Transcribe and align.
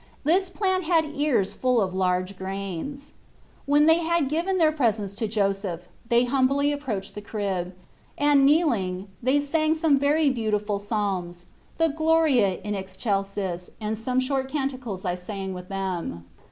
This 0.23 0.49
plant 0.49 0.85
had 0.85 1.05
ears 1.15 1.53
full 1.53 1.79
of 1.79 1.93
large 1.93 2.35
grains. 2.35 3.11
When 3.67 3.85
they 3.85 3.99
had 3.99 4.29
given 4.29 4.57
their 4.57 4.71
presents 4.71 5.13
to 5.17 5.27
Joseph 5.27 5.81
they 6.09 6.23
humbly 6.25 6.71
approached 6.71 7.13
the 7.13 7.21
crib 7.21 7.75
and, 8.17 8.43
kneel 8.43 8.71
ing, 8.71 9.09
they 9.21 9.39
sang 9.39 9.75
some 9.75 9.99
very 9.99 10.31
beautiful 10.31 10.79
psalms 10.79 11.45
the 11.77 11.89
Gloria 11.89 12.55
in 12.63 12.73
Excelsis 12.73 13.69
and 13.79 13.95
some 13.95 14.19
short 14.19 14.45
Xorfc 14.45 14.47
Jesus 14.47 14.49
Cbrist. 14.49 14.55
IQI 14.55 14.57
canticles 14.71 15.05
I 15.05 15.13
sang 15.13 15.53
with 15.53 15.69
them. 15.69 16.25